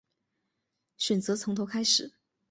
[0.97, 2.11] 选择从头开始